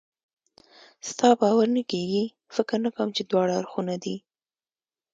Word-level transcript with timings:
ستا 1.09 1.29
باور 1.41 1.67
نه 1.75 1.83
کېږي؟ 1.91 2.23
فکر 2.55 2.77
نه 2.85 2.89
کوم 2.95 3.09
چې 3.15 3.21
دواړه 3.23 3.53
اړخونه 3.59 3.95
دې. 4.03 4.15